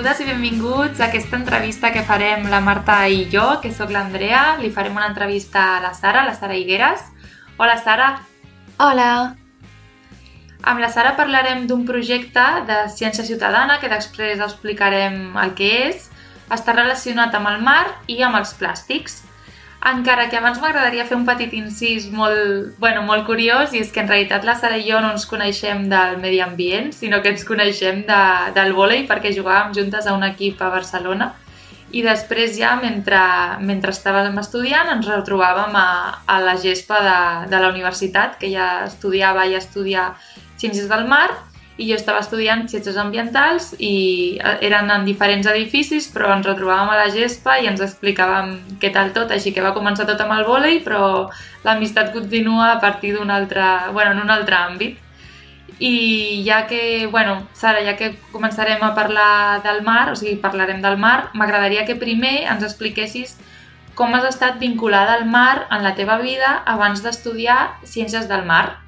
Benvingudes 0.00 0.20
i 0.24 0.32
benvinguts 0.32 1.00
a 1.02 1.10
aquesta 1.10 1.36
entrevista 1.36 1.90
que 1.92 2.00
farem 2.08 2.46
la 2.48 2.62
Marta 2.64 2.94
i 3.12 3.26
jo, 3.28 3.58
que 3.60 3.68
sóc 3.68 3.90
l'Andrea. 3.92 4.54
Li 4.56 4.70
farem 4.72 4.94
una 4.96 5.10
entrevista 5.10 5.74
a 5.74 5.82
la 5.84 5.90
Sara, 5.92 6.22
la 6.24 6.32
Sara 6.32 6.56
Higueres. 6.56 7.02
Hola, 7.58 7.74
Sara. 7.84 8.06
Hola. 8.80 9.10
Amb 10.64 10.80
la 10.80 10.88
Sara 10.88 11.12
parlarem 11.18 11.66
d'un 11.68 11.84
projecte 11.84 12.46
de 12.64 12.78
ciència 12.96 13.26
ciutadana 13.28 13.76
que 13.76 13.92
després 13.92 14.40
explicarem 14.40 15.36
el 15.36 15.52
que 15.52 15.68
és. 15.90 16.08
Està 16.48 16.72
relacionat 16.72 17.36
amb 17.36 17.52
el 17.52 17.60
mar 17.60 17.84
i 18.08 18.22
amb 18.24 18.40
els 18.40 18.56
plàstics. 18.56 19.20
Encara 19.80 20.26
que 20.28 20.36
abans 20.36 20.58
m'agradaria 20.60 21.06
fer 21.08 21.16
un 21.16 21.22
petit 21.24 21.54
incís 21.56 22.10
molt, 22.12 22.74
bueno, 22.82 23.00
molt 23.08 23.24
curiós, 23.24 23.72
i 23.72 23.80
és 23.80 23.88
que 23.94 24.02
en 24.02 24.10
realitat 24.10 24.44
la 24.44 24.54
Sara 24.60 24.76
i 24.76 24.84
jo 24.84 24.98
no 25.00 25.14
ens 25.14 25.24
coneixem 25.28 25.86
del 25.88 26.18
medi 26.20 26.42
ambient, 26.44 26.90
sinó 26.92 27.22
que 27.24 27.32
ens 27.32 27.46
coneixem 27.48 28.02
de, 28.08 28.20
del 28.56 28.74
vòlei 28.76 29.06
perquè 29.08 29.32
jugàvem 29.32 29.72
juntes 29.78 30.04
a 30.04 30.12
un 30.12 30.26
equip 30.28 30.60
a 30.60 30.68
Barcelona. 30.74 31.30
I 31.96 32.04
després 32.04 32.58
ja, 32.60 32.74
mentre, 32.78 33.18
mentre 33.66 33.94
estàvem 33.96 34.36
estudiant, 34.38 34.92
ens 34.92 35.08
retrobàvem 35.08 35.72
a, 35.74 35.88
a 36.28 36.36
la 36.44 36.58
gespa 36.60 37.00
de, 37.06 37.18
de 37.50 37.62
la 37.64 37.72
universitat, 37.72 38.36
que 38.38 38.52
ja 38.52 38.84
estudiava 38.84 39.48
i 39.48 39.56
estudia 39.58 40.10
Ciències 40.60 40.92
del 40.92 41.08
Mar, 41.08 41.30
i 41.80 41.88
jo 41.88 41.96
estava 41.96 42.20
estudiant 42.20 42.66
ciències 42.68 42.98
ambientals 43.00 43.70
i 43.78 44.36
eh, 44.36 44.56
eren 44.68 44.90
en 44.92 45.06
diferents 45.08 45.48
edificis, 45.48 46.10
però 46.12 46.34
ens 46.34 46.48
retrobàvem 46.48 46.92
a 46.92 46.98
la 46.98 47.10
gespa 47.14 47.56
i 47.60 47.68
ens 47.70 47.80
explicàvem 47.84 48.52
què 48.82 48.92
tal 48.92 49.14
tot, 49.16 49.32
així 49.32 49.54
que 49.56 49.64
va 49.64 49.72
començar 49.76 50.04
tot 50.08 50.20
amb 50.20 50.36
el 50.36 50.44
vòlei, 50.48 50.82
però 50.84 51.30
l'amistat 51.64 52.12
continua 52.12 52.74
a 52.74 52.80
partir 52.82 53.14
d'un 53.16 53.32
altre, 53.32 53.64
bueno, 53.96 54.12
en 54.12 54.24
un 54.26 54.34
altre 54.34 54.58
àmbit. 54.58 54.98
I 55.80 56.42
ja 56.44 56.66
que, 56.68 57.06
bueno, 57.08 57.38
Sara, 57.56 57.80
ja 57.86 57.96
que 57.96 58.12
començarem 58.34 58.82
a 58.84 58.92
parlar 58.94 59.62
del 59.64 59.80
mar, 59.86 60.10
o 60.12 60.18
sigui, 60.20 60.36
parlarem 60.42 60.82
del 60.84 60.98
mar, 61.00 61.30
m'agradaria 61.32 61.86
que 61.88 61.96
primer 61.96 62.42
ens 62.52 62.66
expliquessis 62.66 63.38
com 63.96 64.14
has 64.16 64.28
estat 64.28 64.60
vinculada 64.60 65.16
al 65.16 65.26
mar 65.28 65.66
en 65.70 65.82
la 65.84 65.94
teva 65.96 66.20
vida 66.20 66.52
abans 66.74 67.02
d'estudiar 67.04 67.80
Ciències 67.84 68.28
del 68.28 68.46
Mar. 68.48 68.78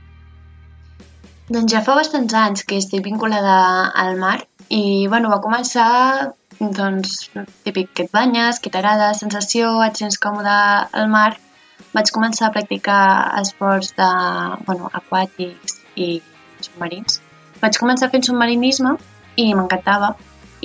Doncs 1.52 1.72
ja 1.74 1.82
fa 1.84 1.94
bastants 1.98 2.32
anys 2.32 2.62
que 2.64 2.78
estic 2.80 3.02
vinculada 3.04 3.54
al 4.02 4.14
mar 4.16 4.38
i, 4.72 5.06
bueno, 5.12 5.28
va 5.28 5.42
començar, 5.44 6.32
doncs, 6.78 7.26
típic 7.66 7.90
que 7.92 8.06
et 8.06 8.14
banyes, 8.14 8.60
que 8.62 8.72
t'agrada 8.72 9.10
la 9.10 9.18
sensació, 9.18 9.74
et 9.84 10.00
sents 10.00 10.16
còmode 10.22 10.54
al 11.02 11.10
mar. 11.12 11.34
Vaig 11.92 12.08
començar 12.16 12.48
a 12.48 12.54
practicar 12.54 13.02
esports 13.42 13.92
de, 13.98 14.08
bueno, 14.64 14.88
aquàtics 15.02 15.76
i 16.00 16.08
submarins. 16.64 17.20
Vaig 17.60 17.76
començar 17.82 18.08
fent 18.14 18.24
submarinisme 18.30 18.96
i 19.36 19.50
m'encantava. 19.52 20.14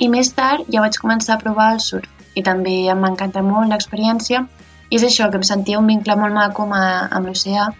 I 0.00 0.08
més 0.08 0.32
tard 0.32 0.72
ja 0.72 0.80
vaig 0.86 0.96
començar 1.02 1.36
a 1.36 1.42
provar 1.44 1.74
el 1.74 1.84
surf 1.84 2.08
i 2.32 2.46
també 2.46 2.78
em 2.88 3.04
va 3.04 3.12
encantar 3.12 3.44
molt 3.44 3.68
l'experiència 3.68 4.46
i 4.88 4.96
és 4.96 5.04
això, 5.04 5.28
que 5.28 5.36
em 5.36 5.44
sentia 5.52 5.84
un 5.84 5.92
vincle 5.92 6.16
molt 6.16 6.32
maco 6.32 6.64
amb 6.72 7.28
l'oceà 7.28 7.74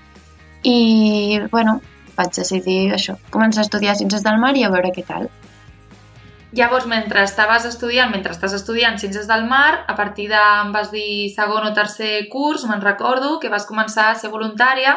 i, 0.62 1.40
bueno, 1.48 1.80
vaig 2.18 2.34
decidir 2.34 2.80
això, 2.94 3.16
començar 3.34 3.62
a 3.62 3.68
estudiar 3.68 3.96
Ciències 3.98 4.24
del 4.26 4.40
Mar 4.42 4.56
i 4.58 4.64
a 4.66 4.72
veure 4.74 4.90
què 4.94 5.06
tal. 5.06 5.28
Llavors, 6.58 6.86
mentre 6.88 7.22
estaves 7.28 7.66
estudiant, 7.68 8.10
mentre 8.10 8.32
estàs 8.32 8.54
estudiant 8.56 8.96
Ciències 8.98 9.28
del 9.28 9.44
Mar, 9.50 9.84
a 9.86 9.94
partir 9.94 10.30
de, 10.30 10.40
em 10.64 10.72
vas 10.72 10.90
dir, 10.90 11.28
segon 11.34 11.68
o 11.68 11.74
tercer 11.76 12.28
curs, 12.32 12.64
me'n 12.68 12.84
recordo, 12.84 13.36
que 13.42 13.52
vas 13.52 13.68
començar 13.68 14.08
a 14.10 14.16
ser 14.16 14.32
voluntària 14.32 14.96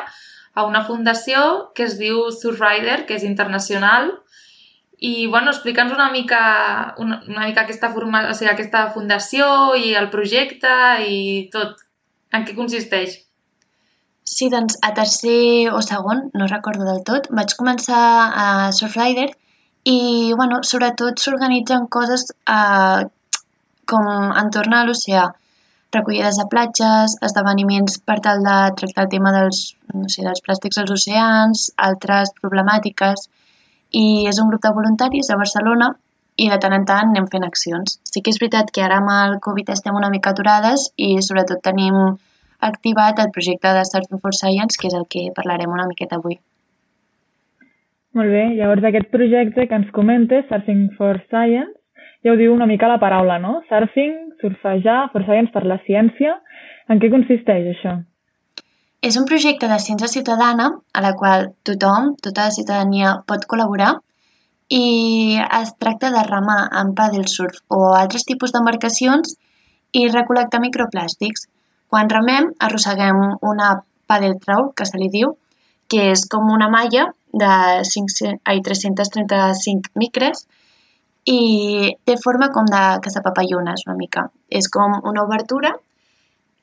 a 0.54 0.66
una 0.68 0.84
fundació 0.88 1.72
que 1.76 1.86
es 1.90 1.98
diu 2.00 2.30
Surfrider, 2.32 3.06
que 3.08 3.18
és 3.20 3.28
internacional, 3.28 4.14
i, 5.02 5.28
bueno, 5.28 5.52
explica'ns 5.52 5.92
una 5.92 6.12
mica, 6.14 6.42
una, 7.02 7.20
una 7.28 7.48
mica 7.50 7.66
aquesta, 7.66 7.90
forma, 7.92 8.24
o 8.30 8.36
sigui, 8.38 8.52
aquesta 8.52 8.86
fundació 8.96 9.74
i 9.76 9.96
el 9.98 10.12
projecte 10.14 10.72
i 11.04 11.50
tot. 11.52 11.82
En 12.32 12.46
què 12.48 12.56
consisteix? 12.56 13.18
Sí, 14.24 14.50
doncs 14.54 14.78
a 14.86 14.94
tercer 14.98 15.72
o 15.74 15.82
segon, 15.82 16.30
no 16.34 16.48
recordo 16.48 16.86
del 16.86 17.02
tot, 17.08 17.28
vaig 17.40 17.56
començar 17.58 18.02
a 18.44 18.48
Surfrider 18.78 19.30
i, 19.84 20.34
bueno, 20.38 20.62
sobretot 20.64 21.20
s'organitzen 21.20 21.88
coses 21.96 22.28
eh, 22.32 23.02
com 23.92 24.10
entorn 24.44 24.78
a 24.78 24.84
l'oceà, 24.88 25.26
recollides 25.92 26.38
de 26.40 26.46
platges, 26.54 27.18
esdeveniments 27.28 27.98
per 28.08 28.20
tal 28.24 28.46
de 28.46 28.58
tractar 28.80 29.06
el 29.08 29.12
tema 29.12 29.34
dels, 29.36 29.62
no 29.94 30.08
sé, 30.08 30.24
dels 30.28 30.44
plàstics 30.46 30.80
als 30.80 30.94
oceans, 30.96 31.66
altres 31.90 32.32
problemàtiques, 32.40 33.28
i 33.92 34.06
és 34.32 34.40
un 34.40 34.50
grup 34.54 34.64
de 34.64 34.72
voluntaris 34.78 35.30
a 35.30 35.40
Barcelona 35.42 35.92
i 36.40 36.48
de 36.50 36.58
tant 36.64 36.74
en 36.78 36.86
tant 36.88 37.10
anem 37.12 37.28
fent 37.34 37.44
accions. 37.44 37.98
Sí 38.08 38.22
que 38.24 38.32
és 38.32 38.40
veritat 38.40 38.72
que 38.72 38.86
ara 38.86 39.02
amb 39.02 39.12
el 39.18 39.40
Covid 39.44 39.74
estem 39.76 39.98
una 39.98 40.10
mica 40.14 40.32
aturades 40.32 40.88
i 40.96 41.18
sobretot 41.26 41.60
tenim 41.66 41.98
activat 42.70 43.20
el 43.24 43.34
projecte 43.36 43.74
de 43.76 43.84
Surfing 43.90 44.22
for 44.24 44.38
Science, 44.38 44.80
que 44.80 44.90
és 44.92 44.98
el 44.98 45.06
que 45.10 45.28
parlarem 45.36 45.74
una 45.74 45.90
miqueta 45.90 46.20
avui. 46.22 46.40
Molt 48.18 48.34
bé, 48.34 48.48
llavors 48.58 48.88
aquest 48.88 49.12
projecte 49.12 49.68
que 49.68 49.78
ens 49.82 49.92
comentes, 49.96 50.48
Surfing 50.50 50.90
for 50.98 51.22
Science, 51.28 51.76
ja 52.22 52.34
ho 52.34 52.38
diu 52.38 52.54
una 52.54 52.68
mica 52.70 52.90
la 52.90 53.00
paraula, 53.02 53.40
no? 53.42 53.60
Surfing, 53.70 54.14
surfejar, 54.42 55.10
for 55.14 55.26
science 55.26 55.54
per 55.54 55.66
la 55.66 55.80
ciència. 55.88 56.36
En 56.90 57.02
què 57.02 57.10
consisteix 57.14 57.70
això? 57.72 57.96
És 59.02 59.18
un 59.18 59.26
projecte 59.30 59.70
de 59.70 59.80
ciència 59.82 60.10
ciutadana 60.12 60.68
a 60.94 61.02
la 61.02 61.16
qual 61.18 61.48
tothom, 61.66 62.12
tota 62.22 62.46
la 62.48 62.56
ciutadania 62.58 63.16
pot 63.26 63.48
col·laborar 63.50 63.96
i 64.72 65.40
es 65.60 65.72
tracta 65.82 66.12
de 66.14 66.22
remar 66.28 66.60
en 66.82 66.94
paddle 67.00 67.26
surf 67.32 67.58
o 67.74 67.80
altres 68.02 68.28
tipus 68.30 68.54
d'embarcacions 68.54 69.34
i 69.98 70.06
recol·lectar 70.12 70.62
microplàstics. 70.64 71.48
Quan 71.92 72.10
remem, 72.12 72.54
arrosseguem 72.64 73.18
una 73.44 73.74
paddle 74.08 74.38
trawl, 74.40 74.72
que 74.76 74.88
se 74.88 75.00
li 75.00 75.10
diu, 75.12 75.36
que 75.92 76.06
és 76.14 76.24
com 76.32 76.48
una 76.54 76.70
malla 76.72 77.10
de 77.44 77.52
5, 77.88 78.32
ai, 78.48 78.62
335 78.64 79.92
micres 80.00 80.46
i 81.28 81.92
té 82.08 82.16
forma 82.24 82.50
com 82.56 82.68
de 82.72 82.82
caçapapallones 83.04 83.84
una 83.88 83.98
mica. 84.00 84.26
És 84.50 84.72
com 84.72 84.96
una 85.12 85.26
obertura 85.28 85.74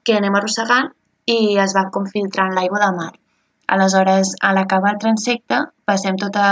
que 0.05 0.17
anem 0.17 0.41
arrossegant 0.41 0.91
i 1.29 1.59
es 1.61 1.77
va 1.77 1.89
com 1.93 2.09
filtrant 2.09 2.57
l'aigua 2.57 2.81
del 2.87 2.97
mar. 2.97 3.13
Aleshores, 3.69 4.33
a 4.41 4.55
l'acabar 4.57 4.95
el 4.95 5.01
transecte, 5.03 5.61
passem 5.85 6.17
tota, 6.17 6.49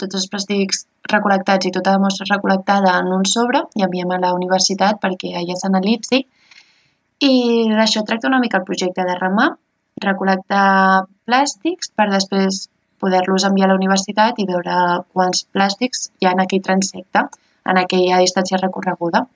tots 0.00 0.20
els 0.20 0.28
plàstics 0.28 0.84
recol·lectats 1.08 1.64
i 1.64 1.72
tota 1.72 1.94
la 1.96 2.02
mostra 2.02 2.28
recol·lectada 2.28 2.98
en 3.00 3.08
un 3.16 3.24
sobre 3.24 3.64
i 3.80 3.84
enviem 3.86 4.12
a 4.12 4.20
la 4.26 4.34
universitat 4.36 5.00
perquè 5.00 5.32
allà 5.40 5.56
s'analitzi 5.56 6.26
i 7.24 7.34
d'això 7.70 8.04
tracta 8.06 8.28
una 8.28 8.40
mica 8.42 8.60
el 8.60 8.66
projecte 8.68 9.04
de 9.06 9.16
remar, 9.18 9.48
recol·lectar 10.04 11.06
plàstics 11.26 11.90
per 11.96 12.08
després 12.12 12.66
poder-los 13.02 13.46
enviar 13.46 13.68
a 13.68 13.72
la 13.72 13.78
universitat 13.78 14.38
i 14.38 14.46
veure 14.46 14.76
quants 15.14 15.44
plàstics 15.54 16.08
hi 16.18 16.28
ha 16.28 16.34
en 16.36 16.44
aquell 16.44 16.62
transecte, 16.68 17.24
en 17.72 17.80
aquella 17.82 18.20
distància 18.22 18.60
recorreguda. 18.62 19.26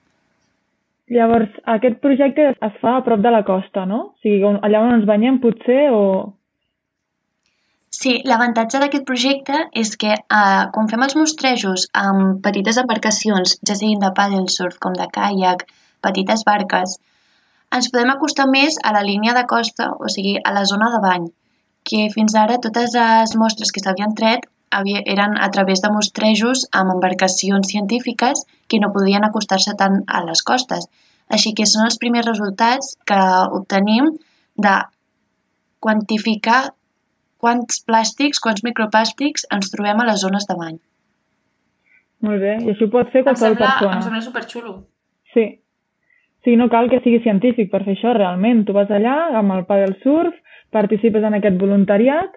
Llavors, 1.13 1.51
aquest 1.75 1.99
projecte 2.03 2.47
es 2.53 2.77
fa 2.81 2.97
a 2.97 3.03
prop 3.05 3.21
de 3.23 3.31
la 3.35 3.43
costa, 3.47 3.83
no? 3.85 3.99
O 4.13 4.23
sigui, 4.23 4.53
allà 4.67 4.81
on 4.85 4.95
ens 4.97 5.05
banyem 5.09 5.39
potser 5.43 5.83
o... 5.91 6.01
Sí, 7.93 8.15
l'avantatge 8.25 8.79
d'aquest 8.81 9.03
projecte 9.05 9.59
és 9.79 9.93
que 10.01 10.13
eh, 10.15 10.63
quan 10.75 10.87
fem 10.91 11.03
els 11.05 11.15
mostrejos 11.19 11.85
amb 12.03 12.39
petites 12.47 12.79
embarcacions, 12.81 13.57
ja 13.67 13.75
siguin 13.79 14.01
de 14.01 14.09
paddle 14.17 14.49
surf 14.55 14.79
com 14.81 14.95
de 14.97 15.05
kayak, 15.17 15.67
petites 16.07 16.41
barques, 16.47 16.97
ens 17.77 17.89
podem 17.93 18.11
acostar 18.13 18.47
més 18.49 18.77
a 18.83 18.93
la 18.95 19.03
línia 19.05 19.33
de 19.37 19.45
costa, 19.49 19.91
o 19.99 20.09
sigui, 20.15 20.35
a 20.37 20.53
la 20.55 20.65
zona 20.69 20.89
de 20.93 20.99
bany, 21.03 21.29
que 21.89 22.09
fins 22.13 22.35
ara 22.39 22.59
totes 22.65 22.93
les 22.97 23.35
mostres 23.39 23.71
que 23.73 23.83
s'havien 23.83 24.13
tret 24.19 24.49
eren 25.13 25.35
a 25.37 25.49
través 25.53 25.81
de 25.81 25.89
mostrejos 25.93 26.67
amb 26.79 26.93
embarcacions 26.95 27.67
científiques 27.69 28.45
que 28.67 28.79
no 28.81 28.91
podien 28.93 29.25
acostar-se 29.25 29.75
tant 29.77 29.99
a 30.07 30.23
les 30.25 30.41
costes. 30.41 30.87
Així 31.29 31.53
que 31.53 31.67
són 31.69 31.85
els 31.85 31.99
primers 32.01 32.25
resultats 32.25 32.95
que 33.05 33.19
obtenim 33.59 34.09
de 34.57 34.73
quantificar 35.79 36.73
quants 37.43 37.83
plàstics, 37.85 38.39
quants 38.39 38.63
microplàstics 38.63 39.45
ens 39.51 39.69
trobem 39.73 40.01
a 40.01 40.07
les 40.09 40.21
zones 40.25 40.47
de 40.49 40.57
bany. 40.57 40.79
Molt 42.23 42.39
bé, 42.39 42.55
i 42.63 42.71
això 42.71 42.87
pot 42.89 43.09
fer 43.11 43.23
qualsevol 43.27 43.59
persona. 43.59 43.97
Em 43.99 44.05
sembla 44.05 44.21
superxulo. 44.23 44.75
Sí, 45.33 45.45
Sí, 46.43 46.57
no 46.59 46.67
cal 46.69 46.89
que 46.91 46.99
sigui 47.03 47.21
científic 47.23 47.69
per 47.71 47.83
fer 47.85 47.95
això 47.95 48.13
realment. 48.15 48.65
Tu 48.67 48.75
vas 48.75 48.89
allà 48.91 49.15
amb 49.39 49.55
el 49.55 49.63
paddle 49.67 49.95
surf, 50.03 50.35
participes 50.75 51.23
en 51.23 51.37
aquest 51.39 51.59
voluntariat 51.61 52.33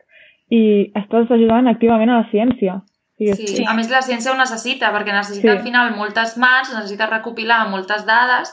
i 0.55 0.93
estàs 0.95 1.33
ajudant 1.35 1.67
activament 1.67 2.13
a 2.13 2.21
la 2.21 2.29
ciència. 2.31 2.79
Sí, 3.17 3.33
sí, 3.49 3.65
a 3.65 3.73
més 3.73 3.89
la 3.89 4.03
ciència 4.05 4.31
ho 4.31 4.37
necessita, 4.37 4.91
perquè 4.93 5.15
necessita 5.15 5.49
sí. 5.49 5.53
al 5.55 5.63
final 5.65 5.95
moltes 5.97 6.37
mans, 6.37 6.69
necessita 6.75 7.09
recopilar 7.09 7.63
moltes 7.73 8.05
dades 8.05 8.53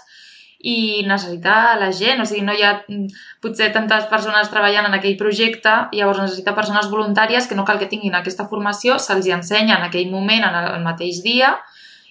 i 0.63 1.03
necessita 1.03 1.75
la 1.75 1.89
gent, 1.91 2.21
o 2.23 2.25
sigui, 2.25 2.45
no 2.47 2.55
hi 2.55 2.63
ha 2.63 2.77
mm, 2.87 3.09
potser 3.43 3.67
tantes 3.75 4.07
persones 4.07 4.47
treballant 4.47 4.87
en 4.87 4.95
aquell 4.95 5.17
projecte, 5.19 5.73
llavors 5.91 6.21
necessita 6.23 6.55
persones 6.55 6.87
voluntàries 6.87 7.49
que 7.49 7.57
no 7.59 7.65
cal 7.67 7.81
que 7.81 7.89
tinguin 7.91 8.15
aquesta 8.15 8.47
formació, 8.47 8.95
se'ls 8.95 9.27
ensenya 9.27 9.75
en 9.75 9.89
aquell 9.89 10.07
moment, 10.13 10.47
en 10.47 10.55
el 10.61 10.87
mateix 10.87 11.19
dia, 11.27 11.57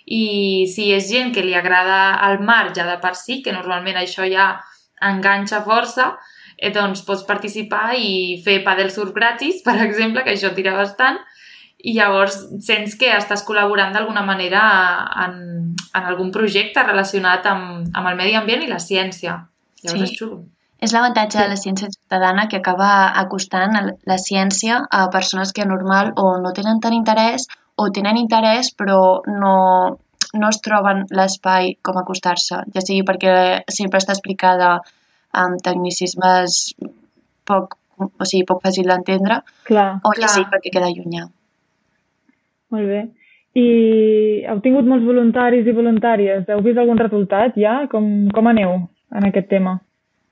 i 0.06 0.66
si 0.70 0.90
és 0.94 1.08
gent 1.10 1.32
que 1.34 1.44
li 1.44 1.54
agrada 1.54 2.18
el 2.28 2.40
mar 2.42 2.72
ja 2.76 2.86
de 2.88 2.98
per 3.02 3.14
si, 3.18 3.40
que 3.42 3.54
normalment 3.54 3.98
això 4.00 4.26
ja 4.30 4.52
enganxa 5.02 5.62
força, 5.66 6.12
eh, 6.56 6.70
doncs 6.74 7.04
pots 7.06 7.26
participar 7.28 7.92
i 7.98 8.40
fer 8.44 8.62
padel 8.64 8.90
surf 8.90 9.12
gratis, 9.14 9.62
per 9.66 9.78
exemple, 9.86 10.24
que 10.24 10.34
això 10.34 10.52
tira 10.54 10.74
bastant, 10.78 11.20
i 11.82 11.96
llavors 11.96 12.36
sents 12.62 12.94
que 12.98 13.10
estàs 13.10 13.42
col·laborant 13.46 13.94
d'alguna 13.94 14.22
manera 14.22 14.62
en, 15.24 15.38
en 15.74 16.02
algun 16.06 16.30
projecte 16.34 16.84
relacionat 16.86 17.46
amb, 17.50 17.88
amb 17.90 18.10
el 18.12 18.18
medi 18.18 18.36
ambient 18.38 18.62
i 18.62 18.70
la 18.70 18.78
ciència. 18.78 19.40
Llavors 19.82 20.04
sí. 20.04 20.10
és 20.12 20.18
xulo. 20.20 20.42
És 20.82 20.94
l'avantatge 20.94 21.38
de 21.38 21.48
la 21.50 21.58
ciència 21.58 21.90
ciutadana 21.90 22.48
que 22.50 22.58
acaba 22.58 22.92
acostant 23.20 23.74
la 24.10 24.18
ciència 24.18 24.80
a 24.90 25.04
persones 25.14 25.52
que 25.54 25.66
normal 25.66 26.10
o 26.18 26.38
no 26.42 26.50
tenen 26.56 26.80
tant 26.82 26.94
interès 26.96 27.46
o 27.76 27.88
tenen 27.94 28.18
interès 28.20 28.72
però 28.76 29.22
no, 29.26 29.54
no 30.34 30.48
es 30.48 30.60
troben 30.64 31.04
l'espai 31.10 31.76
com 31.82 32.00
acostar-se, 32.00 32.62
ja 32.74 32.84
sigui 32.84 33.04
perquè 33.08 33.34
sempre 33.68 34.02
està 34.02 34.16
explicada 34.16 34.74
amb 35.32 35.62
tecnicismes 35.64 36.74
poc, 37.48 37.78
o 37.98 38.24
sigui, 38.28 38.44
poc 38.48 38.62
fàcil 38.64 38.90
d'entendre 38.90 39.40
o 39.70 40.12
ja 40.18 40.28
sigui 40.28 40.50
perquè 40.52 40.74
queda 40.74 40.92
llunyà. 40.92 41.26
Molt 42.72 42.88
bé. 42.88 43.02
I 43.52 43.66
heu 44.48 44.60
tingut 44.64 44.86
molts 44.88 45.04
voluntaris 45.04 45.66
i 45.68 45.74
voluntàries. 45.76 46.46
Heu 46.48 46.62
vist 46.64 46.78
algun 46.80 47.00
resultat 47.00 47.58
ja? 47.60 47.82
Com, 47.92 48.06
com 48.32 48.48
aneu 48.48 48.78
en 49.12 49.28
aquest 49.28 49.50
tema? 49.50 49.76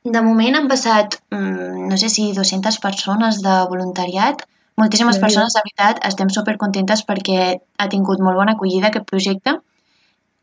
De 0.05 0.23
moment 0.25 0.57
han 0.57 0.69
passat, 0.71 1.19
mm, 1.29 1.89
no 1.91 1.99
sé 2.01 2.09
si 2.09 2.31
200 2.37 2.81
persones 2.81 3.43
de 3.45 3.57
voluntariat. 3.69 4.47
Moltíssimes 4.81 5.19
sí. 5.19 5.23
persones, 5.23 5.57
de 5.57 5.63
veritat, 5.65 6.01
estem 6.09 6.31
supercontentes 6.33 7.05
perquè 7.09 7.41
ha 7.79 7.89
tingut 7.93 8.23
molt 8.25 8.39
bona 8.41 8.57
acollida 8.57 8.89
aquest 8.89 9.09
projecte. 9.11 9.59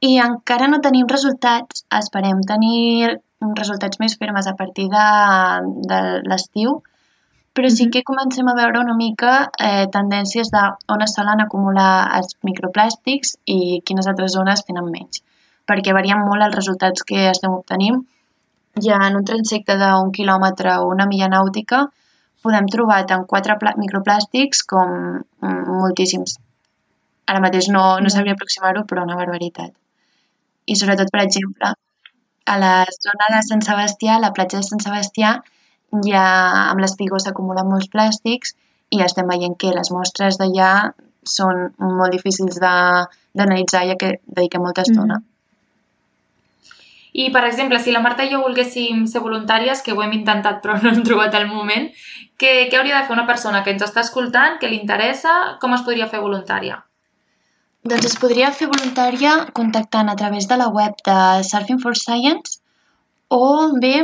I 0.05 0.17
encara 0.21 0.67
no 0.69 0.81
tenim 0.83 1.07
resultats, 1.09 1.85
esperem 1.99 2.43
tenir 2.45 3.15
resultats 3.57 3.99
més 4.01 4.17
fermes 4.19 4.49
a 4.49 4.53
partir 4.59 4.85
de, 4.93 5.07
de 5.89 6.01
l'estiu, 6.29 6.77
però 7.57 7.69
sí 7.73 7.87
que 7.93 8.03
comencem 8.05 8.49
a 8.49 8.53
veure 8.57 8.83
una 8.83 8.93
mica 8.97 9.49
eh, 9.67 9.87
tendències 9.93 10.51
de 10.53 10.61
on 10.93 11.01
es 11.01 11.15
solen 11.17 11.41
acumular 11.41 11.91
els 12.19 12.37
microplàstics 12.45 13.33
i 13.49 13.81
quines 13.85 14.09
altres 14.11 14.35
zones 14.37 14.61
tenen 14.67 14.91
menys, 14.93 15.23
perquè 15.65 15.95
varien 15.97 16.21
molt 16.25 16.45
els 16.45 16.57
resultats 16.59 17.01
que 17.01 17.25
estem 17.31 17.55
obtenint. 17.55 18.03
Ja 18.85 18.99
en 19.07 19.17
un 19.17 19.25
transecte 19.25 19.73
d'un 19.81 20.11
quilòmetre 20.13 20.75
o 20.83 20.91
una 20.93 21.09
milla 21.09 21.31
nàutica 21.33 21.87
podem 22.47 22.69
trobar 22.73 23.01
tant 23.09 23.25
quatre 23.29 23.57
microplàstics 23.83 24.63
com 24.71 24.93
mm, 25.19 25.63
moltíssims. 25.81 26.37
Ara 27.27 27.43
mateix 27.43 27.67
no, 27.75 27.83
no 27.99 28.13
sabria 28.13 28.37
aproximar-ho, 28.37 28.85
però 28.89 29.03
una 29.03 29.19
barbaritat. 29.19 29.73
I 30.67 30.75
sobretot, 30.79 31.11
per 31.11 31.23
exemple, 31.25 31.73
a 32.47 32.55
la 32.59 32.73
zona 32.95 33.27
de 33.35 33.43
Sant 33.43 33.63
Sebastià, 33.67 34.15
a 34.15 34.23
la 34.23 34.31
platja 34.35 34.61
de 34.61 34.67
Sant 34.67 34.83
Sebastià, 34.83 35.33
ja 36.07 36.23
amb 36.71 36.83
l'espigó 36.83 37.19
s'acumulen 37.19 37.67
molts 37.71 37.91
plàstics 37.91 38.55
i 38.95 39.03
estem 39.03 39.27
veient 39.31 39.55
que 39.59 39.73
les 39.75 39.91
mostres 39.95 40.39
d'allà 40.39 40.71
són 41.27 41.67
molt 41.79 42.15
difícils 42.15 42.59
d'analitzar 42.63 43.83
ja 43.91 43.97
que 43.99 44.13
dediquem 44.25 44.63
molta 44.63 44.87
estona. 44.87 45.19
Mm. 45.19 45.36
I, 47.17 47.31
per 47.33 47.43
exemple, 47.47 47.79
si 47.81 47.93
la 47.93 48.03
Marta 48.03 48.25
i 48.27 48.29
jo 48.29 48.43
volguéssim 48.43 49.05
ser 49.09 49.23
voluntàries, 49.23 49.79
que 49.81 49.95
ho 49.95 50.03
hem 50.03 50.13
intentat 50.19 50.59
però 50.61 50.75
no 50.83 50.91
hem 50.91 51.01
trobat 51.07 51.33
el 51.39 51.47
moment, 51.49 51.87
què, 52.37 52.51
què 52.69 52.77
hauria 52.77 52.99
de 52.99 53.07
fer 53.07 53.15
una 53.15 53.25
persona 53.29 53.63
que 53.65 53.73
ens 53.73 53.85
està 53.87 54.03
escoltant, 54.05 54.59
que 54.61 54.69
li 54.69 54.77
interessa, 54.77 55.33
com 55.63 55.73
es 55.73 55.85
podria 55.87 56.09
fer 56.11 56.21
voluntària? 56.21 56.77
Doncs 57.87 58.05
es 58.11 58.15
podria 58.21 58.51
fer 58.53 58.67
voluntària 58.69 59.33
contactant 59.57 60.13
a 60.13 60.15
través 60.19 60.45
de 60.51 60.61
la 60.61 60.69
web 60.77 61.01
de 61.07 61.17
Surfing 61.49 61.81
for 61.81 61.97
Science 61.97 62.59
o 63.33 63.41
bé 63.81 63.95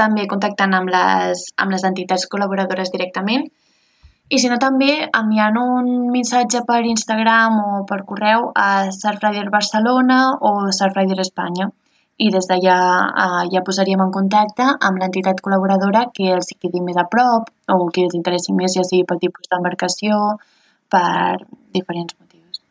també 0.00 0.26
contactant 0.30 0.74
amb 0.74 0.90
les, 0.90 1.48
amb 1.62 1.74
les 1.74 1.84
entitats 1.86 2.26
col·laboradores 2.32 2.90
directament 2.94 3.46
i 4.28 4.38
si 4.40 4.50
no 4.50 4.58
també 4.62 4.92
enviant 5.06 5.58
un 5.60 5.90
missatge 6.14 6.62
per 6.68 6.84
Instagram 6.86 7.58
o 7.64 7.82
per 7.90 8.04
correu 8.08 8.50
a 8.54 8.70
Surfrider 8.94 9.50
Barcelona 9.52 10.22
o 10.40 10.72
Surfrider 10.78 11.20
Espanya 11.26 11.68
i 12.18 12.30
des 12.34 12.48
d'allà 12.50 12.78
eh, 13.24 13.42
ja 13.54 13.62
posaríem 13.66 14.02
en 14.02 14.12
contacte 14.14 14.66
amb 14.66 14.98
l'entitat 15.00 15.42
col·laboradora 15.44 16.08
que 16.14 16.32
els 16.34 16.50
quedi 16.58 16.82
més 16.82 16.98
a 16.98 17.06
prop 17.10 17.50
o 17.70 17.78
que 17.94 18.06
els 18.08 18.16
interessi 18.18 18.54
més, 18.56 18.74
ja 18.74 18.86
sigui 18.86 19.06
pel 19.06 19.22
tipus 19.22 19.50
d'embarcació, 19.50 20.38
per 20.90 21.38
diferents 21.76 22.16
motius. 22.18 22.62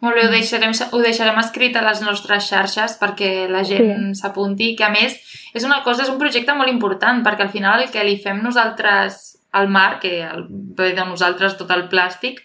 Molt 0.00 0.16
bé, 0.16 0.26
ho 0.26 0.32
deixarem, 0.32 0.72
ho 0.72 1.00
deixarem 1.04 1.40
escrit 1.42 1.76
a 1.76 1.84
les 1.84 2.00
nostres 2.00 2.46
xarxes 2.48 2.96
perquè 3.00 3.48
la 3.52 3.64
gent 3.68 4.14
s'apunti, 4.16 4.72
sí. 4.72 4.76
que 4.78 4.86
a 4.86 4.92
més 4.94 5.18
és 5.52 5.66
una 5.68 5.82
cosa, 5.84 6.06
és 6.06 6.12
un 6.12 6.20
projecte 6.22 6.56
molt 6.56 6.72
important 6.72 7.20
perquè 7.26 7.44
al 7.44 7.52
final 7.52 7.84
el 7.84 7.92
que 7.92 8.06
li 8.06 8.16
fem 8.22 8.40
nosaltres 8.40 9.26
al 9.52 9.68
mar, 9.68 9.98
que 10.00 10.22
bé 10.48 10.94
de 10.96 11.04
nosaltres 11.04 11.58
tot 11.58 11.70
el 11.74 11.88
plàstic, 11.92 12.40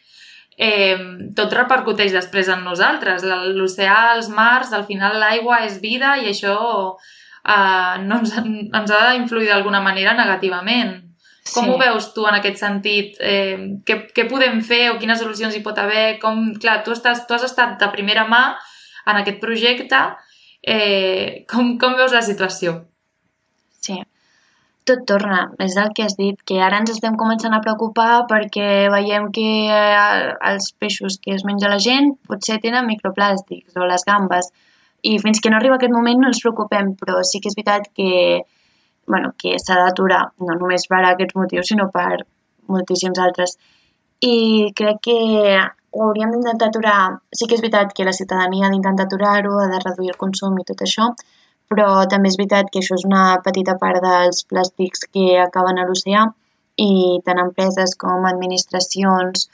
eh, 0.58 0.98
tot 1.36 1.54
repercuteix 1.54 2.14
després 2.16 2.50
en 2.52 2.64
nosaltres. 2.66 3.26
L'oceà, 3.56 4.16
els 4.16 4.30
mars, 4.32 4.74
al 4.74 4.86
final 4.88 5.20
l'aigua 5.20 5.64
és 5.68 5.80
vida 5.84 6.16
i 6.22 6.30
això 6.32 6.56
eh, 6.96 7.96
no 8.06 8.22
ens, 8.22 8.36
ens 8.40 8.92
ha 8.96 9.02
d'influir 9.12 9.52
d'alguna 9.52 9.84
manera 9.84 10.16
negativament. 10.18 11.02
Com 11.54 11.68
sí. 11.68 11.70
ho 11.70 11.78
veus 11.78 12.08
tu 12.16 12.26
en 12.26 12.40
aquest 12.40 12.58
sentit? 12.58 13.20
Eh, 13.22 13.82
què, 13.86 14.00
què 14.16 14.26
podem 14.30 14.64
fer 14.66 14.90
o 14.92 14.98
quines 15.02 15.20
solucions 15.22 15.54
hi 15.54 15.62
pot 15.66 15.78
haver? 15.78 16.18
Com, 16.24 16.48
clar, 16.62 16.80
tu, 16.88 16.96
estàs, 16.96 17.28
tu 17.28 17.38
has 17.38 17.46
estat 17.46 17.78
de 17.82 17.92
primera 17.94 18.26
mà 18.28 18.48
en 19.06 19.22
aquest 19.22 19.38
projecte. 19.44 20.02
Eh, 20.66 21.46
com, 21.52 21.76
com 21.78 21.94
veus 22.00 22.16
la 22.16 22.24
situació? 22.26 22.80
Tot 24.90 25.02
torna, 25.10 25.40
és 25.66 25.76
el 25.82 25.88
que 25.98 26.04
has 26.06 26.14
dit, 26.18 26.38
que 26.50 26.60
ara 26.62 26.78
ens 26.82 26.92
estem 26.94 27.16
començant 27.18 27.54
a 27.58 27.62
preocupar 27.64 28.26
perquè 28.30 28.68
veiem 28.94 29.32
que 29.34 29.46
eh, 29.74 30.26
els 30.52 30.68
peixos 30.82 31.18
que 31.24 31.34
es 31.34 31.46
menja 31.48 31.72
la 31.72 31.80
gent 31.86 32.12
potser 32.30 32.60
tenen 32.66 32.86
microplàstics 32.90 33.80
o 33.82 33.88
les 33.90 34.06
gambes 34.10 34.52
i 35.12 35.16
fins 35.24 35.42
que 35.42 35.50
no 35.50 35.58
arriba 35.58 35.80
aquest 35.80 35.94
moment 35.94 36.22
no 36.22 36.30
ens 36.32 36.42
preocupem, 36.44 36.94
però 37.00 37.24
sí 37.30 37.42
que 37.42 37.50
és 37.50 37.58
veritat 37.58 37.90
que 37.98 38.12
bueno, 39.08 39.34
que 39.42 39.58
s'ha 39.62 39.78
d'aturar, 39.80 40.22
no 40.42 40.58
només 40.60 40.88
per 40.90 41.02
aquests 41.06 41.38
motius, 41.38 41.70
sinó 41.70 41.90
per 41.94 42.26
moltíssims 42.76 43.22
altres. 43.22 43.58
I 44.26 44.72
crec 44.80 45.02
que 45.08 45.18
ho 45.96 46.06
hauríem 46.08 46.32
d'intentar 46.34 46.70
aturar. 46.72 47.00
Sí 47.34 47.48
que 47.48 47.58
és 47.58 47.64
veritat 47.66 47.94
que 47.98 48.08
la 48.08 48.16
ciutadania 48.18 48.68
ha 48.68 48.74
d'intentar 48.74 49.06
aturar-ho, 49.06 49.60
ha 49.62 49.68
de 49.74 49.82
reduir 49.84 50.14
el 50.14 50.22
consum 50.24 50.58
i 50.62 50.66
tot 50.72 50.82
això, 50.88 51.12
però 51.72 51.88
també 52.12 52.32
és 52.32 52.40
veritat 52.40 52.72
que 52.72 52.82
això 52.82 52.98
és 53.00 53.06
una 53.10 53.26
petita 53.46 53.78
part 53.82 54.02
dels 54.04 54.44
plàstics 54.52 55.06
que 55.12 55.28
acaben 55.44 55.80
a 55.80 55.86
l'oceà 55.88 56.26
i 56.86 56.92
tant 57.26 57.40
empreses 57.44 57.96
com 58.02 58.28
administracions, 58.30 59.48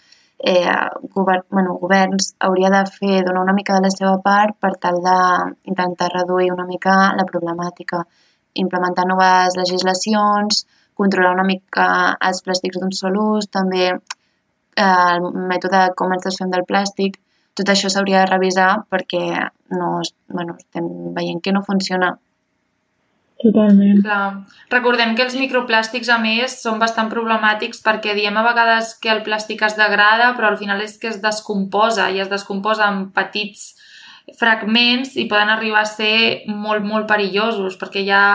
eh, 0.53 0.74
govern, 1.15 1.46
bueno, 1.51 1.77
governs, 1.84 2.34
hauria 2.39 2.72
de 2.74 2.82
fer, 2.98 3.22
donar 3.27 3.46
una 3.46 3.58
mica 3.60 3.77
de 3.77 3.86
la 3.86 3.94
seva 3.94 4.18
part 4.25 4.58
per 4.60 4.74
tal 4.86 5.00
d'intentar 5.06 6.10
reduir 6.15 6.51
una 6.51 6.65
mica 6.65 6.98
la 7.20 7.27
problemàtica 7.32 8.06
implementar 8.53 9.06
noves 9.08 9.56
legislacions, 9.56 10.65
controlar 10.96 11.34
una 11.38 11.48
mica 11.48 11.88
els 12.27 12.41
plàstics 12.46 12.80
d'un 12.80 12.91
sol 12.96 13.18
ús, 13.22 13.48
també 13.48 13.86
eh, 13.91 13.98
el 14.84 15.30
mètode 15.51 15.84
com 15.98 16.13
ens 16.15 16.25
desfem 16.27 16.51
del 16.51 16.68
plàstic, 16.68 17.20
tot 17.58 17.70
això 17.70 17.91
s'hauria 17.91 18.24
de 18.24 18.31
revisar 18.31 18.72
perquè 18.91 19.24
no, 19.75 19.93
bueno, 20.31 20.58
estem 20.60 20.88
veient 21.15 21.41
que 21.43 21.53
no 21.55 21.63
funciona. 21.67 22.15
Totalment. 23.41 24.01
Clar. 24.05 24.25
Recordem 24.70 25.15
que 25.17 25.25
els 25.25 25.36
microplàstics, 25.39 26.12
a 26.13 26.20
més, 26.22 26.60
són 26.62 26.79
bastant 26.81 27.10
problemàtics 27.10 27.81
perquè 27.84 28.13
diem 28.17 28.38
a 28.38 28.46
vegades 28.46 28.93
que 29.01 29.10
el 29.13 29.24
plàstic 29.25 29.63
es 29.65 29.77
degrada, 29.79 30.31
però 30.38 30.51
al 30.51 30.60
final 30.62 30.81
és 30.86 30.98
que 31.01 31.10
es 31.10 31.22
descomposa 31.24 32.12
i 32.13 32.22
es 32.22 32.29
descomposa 32.29 32.89
en 32.91 33.08
petits 33.15 33.72
fragments 34.38 35.15
i 35.17 35.25
poden 35.27 35.50
arribar 35.50 35.81
a 35.81 35.89
ser 35.89 36.43
molt, 36.48 36.86
molt 36.86 37.08
perillosos 37.10 37.77
perquè 37.81 38.05
hi 38.05 38.12
ha 38.13 38.25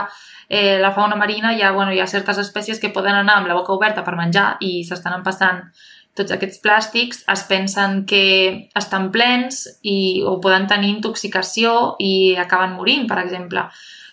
eh, 0.49 0.79
la 0.83 0.93
fauna 0.93 1.17
marina, 1.17 1.55
hi 1.55 1.63
ha, 1.63 1.71
bueno, 1.73 1.93
hi 1.95 2.01
ha 2.03 2.11
certes 2.11 2.39
espècies 2.43 2.83
que 2.83 2.93
poden 2.95 3.15
anar 3.15 3.39
amb 3.39 3.51
la 3.51 3.57
boca 3.59 3.75
oberta 3.75 4.05
per 4.05 4.17
menjar 4.19 4.57
i 4.61 4.83
s'estan 4.85 5.21
empassant 5.21 5.63
tots 6.17 6.33
aquests 6.35 6.63
plàstics, 6.65 7.23
es 7.33 7.43
pensen 7.49 8.03
que 8.09 8.25
estan 8.79 9.11
plens 9.15 9.67
i, 9.83 10.23
o 10.25 10.39
poden 10.43 10.67
tenir 10.71 10.95
intoxicació 10.95 11.95
i 12.03 12.35
acaben 12.41 12.77
morint, 12.79 13.07
per 13.11 13.21
exemple. 13.23 13.67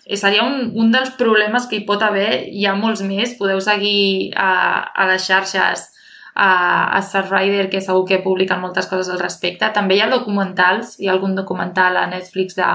Eh, 0.04 0.18
seria 0.20 0.44
un, 0.44 0.70
un 0.76 0.92
dels 0.92 1.14
problemes 1.18 1.68
que 1.70 1.80
hi 1.80 1.86
pot 1.88 2.04
haver, 2.04 2.44
hi 2.52 2.66
ha 2.68 2.76
molts 2.76 3.02
més, 3.06 3.36
podeu 3.38 3.62
seguir 3.64 4.32
a, 4.36 4.50
a 4.92 5.08
les 5.10 5.24
xarxes 5.24 5.88
a, 6.34 6.50
a 6.98 7.00
Surfrider, 7.06 7.70
que 7.70 7.80
segur 7.80 8.04
que 8.08 8.20
publiquen 8.24 8.60
moltes 8.60 8.90
coses 8.90 9.08
al 9.12 9.22
respecte. 9.22 9.70
També 9.72 9.96
hi 9.96 10.04
ha 10.04 10.12
documentals, 10.12 10.98
hi 11.00 11.08
ha 11.08 11.14
algun 11.16 11.34
documental 11.38 11.96
a 11.96 12.06
Netflix 12.10 12.58
de 12.58 12.68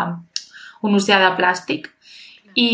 un 0.82 0.96
oceà 0.96 1.22
de 1.22 1.32
plàstic. 1.38 1.92
I... 2.56 2.70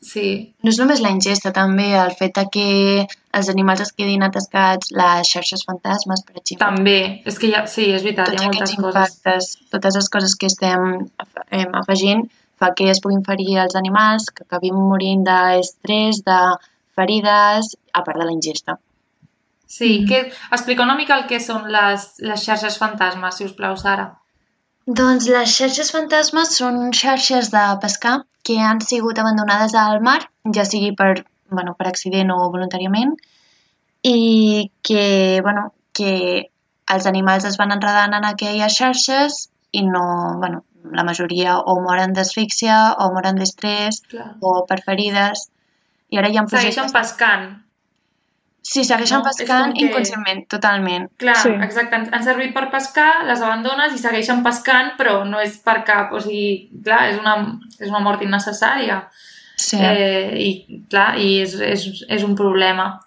Sí, 0.00 0.54
No 0.64 0.70
és 0.70 0.78
només 0.80 1.00
la 1.04 1.10
ingesta, 1.12 1.52
també 1.52 1.90
el 1.92 2.12
fet 2.16 2.32
de 2.38 2.46
que 2.50 3.06
els 3.36 3.48
animals 3.52 3.82
es 3.84 3.92
quedin 3.92 4.22
atascats, 4.24 4.90
les 4.96 5.28
xarxes 5.28 5.62
fantasmes, 5.66 6.22
per 6.24 6.38
exemple. 6.40 6.66
també. 6.66 7.22
És 7.26 7.38
que 7.38 7.50
ja, 7.52 7.66
sí, 7.66 7.84
és 7.92 8.02
veritat, 8.02 8.30
Tots 8.30 8.40
hi 8.40 8.44
ha 8.46 8.48
moltes 8.48 8.74
coses. 8.74 8.78
impactes, 8.78 9.50
totes 9.70 9.94
les 10.00 10.08
coses 10.08 10.36
que 10.36 10.46
estem 10.46 11.08
eh, 11.50 11.66
afegint 11.82 12.30
fa 12.58 12.72
que 12.74 12.88
es 12.90 13.00
puguin 13.00 13.22
ferir 13.24 13.58
els 13.58 13.76
animals, 13.76 14.30
que 14.34 14.44
acabin 14.48 14.74
morint 14.74 15.22
d'estrès, 15.24 16.22
de 16.24 16.38
ferides, 16.96 17.76
a 17.92 18.02
part 18.04 18.18
de 18.18 18.24
la 18.24 18.32
ingesta. 18.32 18.78
Sí, 19.66 20.00
Mhm. 20.00 20.08
que, 20.08 20.32
explica 20.50 20.82
una 20.82 20.96
mica 20.96 21.16
el 21.18 21.26
que 21.26 21.40
són 21.40 21.70
les, 21.70 22.14
les 22.18 22.40
xarxes 22.44 22.76
fantasmes, 22.78 23.36
si 23.36 23.44
us 23.44 23.52
plau, 23.52 23.76
Sara. 23.76 24.16
Doncs 24.98 25.26
les 25.30 25.52
xarxes 25.54 25.90
fantasmes 25.94 26.54
són 26.58 26.78
xarxes 27.00 27.50
de 27.54 27.64
pescar 27.82 28.14
que 28.46 28.56
han 28.58 28.80
sigut 28.82 29.20
abandonades 29.22 29.74
al 29.78 30.00
mar, 30.02 30.20
ja 30.56 30.64
sigui 30.66 30.90
per, 30.98 31.12
bueno, 31.50 31.76
per 31.78 31.86
accident 31.90 32.32
o 32.34 32.38
voluntàriament, 32.54 33.12
i 34.02 34.70
que, 34.82 35.04
bueno, 35.46 35.68
que 35.94 36.14
els 36.94 37.06
animals 37.06 37.46
es 37.46 37.60
van 37.60 37.76
enredant 37.76 38.16
en 38.18 38.26
aquelles 38.26 38.78
xarxes 38.80 39.38
i 39.70 39.84
no, 39.86 40.04
bueno, 40.42 40.64
la 40.98 41.04
majoria 41.06 41.58
o 41.60 41.78
moren 41.84 42.16
d'asfíxia 42.16 42.78
o 42.98 43.10
moren 43.14 43.38
d'estrès 43.38 44.02
o 44.40 44.54
per 44.66 44.80
ferides. 44.86 45.50
I 46.10 46.18
ara 46.18 46.30
hi 46.30 46.40
ha 46.40 46.46
Segueixen 46.48 46.88
projectes... 46.88 46.96
pescant. 46.96 47.50
Sí, 48.62 48.84
segueixen 48.84 49.18
No? 49.18 49.24
Pescant 49.24 49.72
que- 49.74 49.86
inconscientment, 49.86 50.46
totalment. 50.52 51.08
Clar, 51.16 51.34
Sí. 51.36 51.48
exacte. 51.64 51.96
Han, 51.96 52.08
han 52.14 52.22
servit 52.22 52.52
per 52.54 52.70
pescar, 52.70 53.24
les 53.24 53.40
abandones 53.40 53.94
i 53.94 53.98
segueixen 53.98 54.42
pescant, 54.44 54.92
però 54.98 55.24
no 55.24 55.40
és 55.40 55.56
per 55.64 55.82
cap... 55.84 56.12
O 56.12 56.20
sigui, 56.20 56.68
clar, 56.84 57.06
és 57.10 57.18
una, 57.18 57.36
és 57.80 57.88
una 57.88 58.00
mort 58.04 58.22
innecessària. 58.22 59.08
Sí. 59.56 59.76
Eh, 59.80 60.36
I, 60.36 60.84
clar, 60.90 61.16
i 61.18 61.40
és, 61.42 61.54
és, 61.60 61.86
és 62.08 62.22
un 62.24 62.36
problema. 62.36 63.00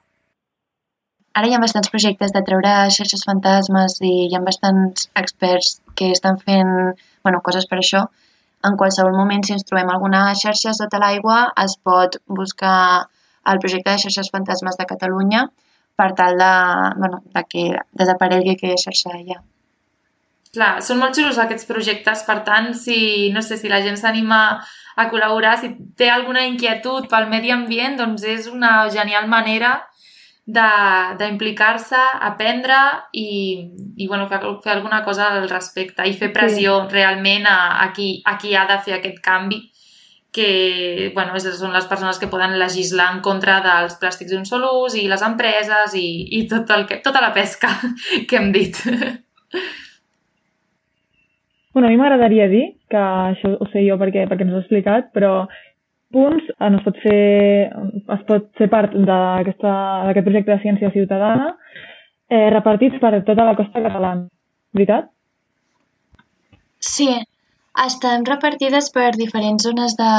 Ara 1.34 1.48
hi 1.50 1.54
ha 1.56 1.62
bastants 1.62 1.90
projectes 1.90 2.34
de 2.34 2.42
treure 2.46 2.74
xarxes 2.94 3.24
fantasmes 3.26 3.96
i 4.06 4.12
hi 4.28 4.36
ha 4.38 4.42
bastants 4.46 5.08
experts 5.22 5.80
que 5.98 6.12
estan 6.14 6.38
fent 6.38 6.70
bueno, 7.24 7.42
coses 7.42 7.66
per 7.70 7.80
això. 7.82 8.04
En 8.64 8.78
qualsevol 8.78 9.16
moment, 9.18 9.42
si 9.44 9.54
ens 9.56 9.66
trobem 9.66 9.90
alguna 9.90 10.28
xarxa 10.40 10.74
sota 10.78 11.00
l'aigua, 11.02 11.40
es 11.64 11.74
pot 11.84 12.20
buscar 12.28 13.08
el 13.52 13.60
projecte 13.60 13.92
de 13.92 14.02
xarxes 14.06 14.32
fantasmes 14.34 14.78
de 14.80 14.88
Catalunya 14.90 15.48
per 15.96 16.14
tal 16.18 16.38
de, 16.38 16.54
bueno, 16.98 17.22
de 17.34 17.44
que 17.50 17.66
desaparegui 17.92 18.56
aquella 18.56 18.80
xarxa 18.80 19.14
allà. 19.14 19.42
Clar, 20.54 20.74
són 20.86 21.00
molt 21.02 21.18
xulos 21.18 21.40
aquests 21.42 21.66
projectes, 21.66 22.22
per 22.28 22.44
tant, 22.46 22.74
si, 22.78 23.32
no 23.34 23.42
sé, 23.42 23.58
si 23.58 23.72
la 23.72 23.82
gent 23.82 23.98
s'anima 23.98 24.42
a 24.96 25.08
col·laborar, 25.10 25.56
si 25.58 25.72
té 25.98 26.12
alguna 26.14 26.44
inquietud 26.46 27.08
pel 27.10 27.26
medi 27.32 27.50
ambient, 27.54 27.98
doncs 27.98 28.26
és 28.30 28.46
una 28.52 28.88
genial 28.94 29.26
manera 29.32 29.80
de- 30.46 31.16
d'implicar-se, 31.18 31.98
aprendre 32.22 32.78
i, 33.14 33.28
i 33.98 34.08
bueno, 34.08 34.28
fer, 34.30 34.42
fer 34.64 34.74
alguna 34.76 35.04
cosa 35.04 35.32
al 35.32 35.50
respecte 35.50 36.06
i 36.06 36.14
fer 36.14 36.34
pressió 36.34 36.84
sí. 36.84 36.94
realment 37.00 37.48
a, 37.50 37.58
a, 37.82 37.92
qui, 37.96 38.22
a 38.26 38.38
qui 38.38 38.54
ha 38.54 38.68
de 38.70 38.78
fer 38.86 39.00
aquest 39.00 39.24
canvi 39.24 39.64
que 40.34 41.12
bueno, 41.16 41.36
és- 41.38 41.46
són 41.60 41.74
les 41.76 41.86
persones 41.88 42.18
que 42.20 42.28
poden 42.32 42.58
legislar 42.60 43.12
en 43.14 43.22
contra 43.22 43.60
dels 43.62 44.00
plàstics 44.02 44.32
d'un 44.34 44.46
sol 44.50 44.64
ús 44.70 44.96
i 44.98 45.08
les 45.08 45.22
empreses 45.22 45.94
i, 46.00 46.08
i 46.40 46.48
tot 46.50 46.70
el 46.74 46.88
que, 46.90 46.98
tota 47.06 47.22
la 47.22 47.34
pesca 47.36 47.70
que 48.28 48.36
hem 48.40 48.52
dit. 48.56 48.76
Bueno, 51.74 51.88
a 51.88 51.92
mi 51.92 51.98
m'agradaria 51.98 52.48
dir, 52.52 52.66
que 52.90 52.98
això 53.02 53.56
ho 53.58 53.66
sé 53.74 53.82
jo 53.88 53.96
perquè, 53.98 54.28
perquè 54.30 54.46
ens 54.46 54.54
ho 54.54 54.60
has 54.60 54.66
explicat, 54.68 55.08
però 55.16 55.48
punts 56.14 56.46
on 56.62 56.76
es 56.78 56.84
pot 56.86 57.00
fer, 57.02 57.72
es 58.18 58.26
pot 58.30 58.52
ser 58.60 58.68
part 58.70 58.94
d'aquesta- 58.94 60.06
d'aquest 60.06 60.28
projecte 60.28 60.52
de 60.54 60.62
ciència 60.62 60.92
ciutadana 60.94 61.48
eh, 62.30 62.50
repartits 62.54 63.00
per 63.02 63.16
tota 63.26 63.46
la 63.48 63.56
costa 63.58 63.82
catalana. 63.82 64.28
Veritat? 64.74 65.10
Sí, 66.84 67.10
estem 67.82 68.24
repartides 68.28 68.90
per 68.94 69.12
diferents 69.18 69.64
zones 69.66 69.96
de, 69.98 70.10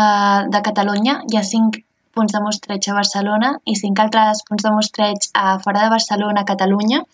de 0.51 0.61
Catalunya. 0.69 1.21
Hi 1.31 1.39
ha 1.39 1.43
cinc 1.47 1.79
punts 2.15 2.35
de 2.35 2.41
mostreig 2.43 2.89
a 2.89 2.97
Barcelona 2.97 3.51
i 3.71 3.75
cinc 3.79 4.01
altres 4.03 4.43
punts 4.49 4.65
de 4.67 4.73
mostreig 4.75 5.29
a 5.35 5.59
fora 5.63 5.85
de 5.85 5.93
Barcelona, 5.93 6.43
a 6.43 6.49
Catalunya. 6.51 7.05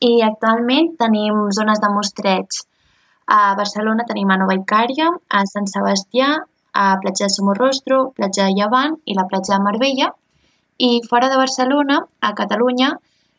I 0.00 0.22
actualment 0.24 0.94
tenim 1.00 1.50
zones 1.52 1.80
de 1.80 1.90
mostreig 1.92 2.64
a 3.28 3.54
Barcelona, 3.60 4.04
tenim 4.08 4.30
a 4.30 4.38
Nova 4.40 4.56
Icària, 4.56 5.08
a 5.28 5.44
Sant 5.48 5.68
Sebastià, 5.68 6.32
a 6.74 6.86
Platja 7.00 7.28
de 7.28 7.34
Somorrostro, 7.36 8.10
Platja 8.16 8.48
de 8.48 8.56
Llevant 8.56 8.96
i 9.04 9.16
la 9.16 9.26
Platja 9.30 9.56
de 9.56 9.64
Marbella. 9.64 10.10
I 10.78 11.00
fora 11.08 11.28
de 11.30 11.36
Barcelona, 11.40 12.00
a 12.20 12.32
Catalunya, 12.34 12.94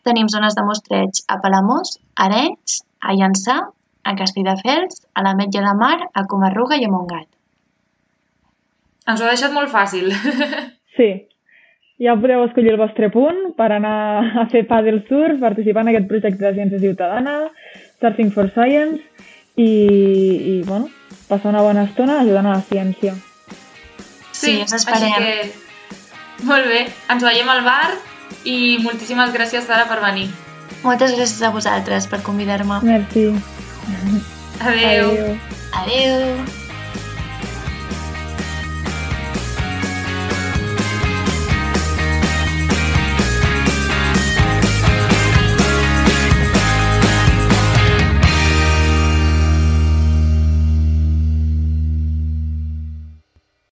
tenim 0.06 0.30
zones 0.30 0.56
de 0.56 0.64
mostreig 0.66 1.26
a 1.28 1.38
Palamós, 1.42 1.98
Arenys, 2.16 2.84
a 3.02 3.14
Llançà, 3.18 3.60
a 4.06 4.14
Castelldefels, 4.16 5.02
a 5.18 5.24
la 5.26 5.34
Metlla 5.36 5.64
de 5.66 5.74
Mar, 5.80 5.98
a 6.14 6.26
Comarruga 6.30 6.78
i 6.78 6.86
a 6.86 6.92
Montgat. 6.94 7.28
Ens 9.06 9.22
ho 9.22 9.26
ha 9.26 9.34
deixat 9.34 9.54
molt 9.56 9.74
fàcil. 9.74 10.12
Sí. 10.96 11.10
Ja 12.00 12.14
podeu 12.16 12.46
escollir 12.46 12.72
el 12.72 12.78
vostre 12.80 13.10
punt 13.12 13.50
per 13.58 13.66
anar 13.76 13.96
a 14.40 14.46
fer 14.52 14.62
paddle 14.68 15.02
surf, 15.10 15.42
participar 15.42 15.84
en 15.84 15.90
aquest 15.92 16.06
projecte 16.08 16.46
de 16.46 16.52
ciència 16.56 16.80
ciutadana, 16.80 17.34
Surfing 18.00 18.32
for 18.32 18.48
Science 18.54 19.04
i, 19.60 19.68
i 19.68 20.56
bueno, 20.68 20.88
passar 21.28 21.52
una 21.52 21.66
bona 21.68 21.84
estona 21.90 22.22
ajudant 22.22 22.48
a 22.48 22.56
la 22.56 22.64
ciència. 22.70 23.16
Sí, 24.32 24.56
us 24.64 24.76
esperem. 24.80 25.04
Així 25.04 25.24
que... 25.24 26.48
Molt 26.48 26.72
bé, 26.72 26.86
ens 27.12 27.28
veiem 27.28 27.52
al 27.52 27.64
bar 27.68 27.92
i 28.48 28.78
moltíssimes 28.84 29.36
gràcies, 29.36 29.68
Sara, 29.68 29.84
per 29.92 30.00
venir. 30.04 30.30
Moltes 30.84 31.16
gràcies 31.16 31.44
a 31.44 31.52
vosaltres 31.56 32.08
per 32.12 32.24
convidar-me. 32.24 32.80
Merci. 32.88 33.30
Adéu. 34.60 35.10
Adéu. 35.12 35.38
Adéu! 35.74 36.55